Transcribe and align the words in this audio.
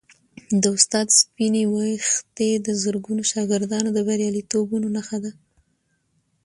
د 0.61 0.63
استاد 0.77 1.07
سپینې 1.19 1.63
ویښتې 1.73 2.49
د 2.65 2.67
زرګونو 2.81 3.21
شاګردانو 3.31 3.89
د 3.93 3.97
بریالیتوبونو 4.07 4.87
نښه 4.95 5.17
ده. 5.23 5.31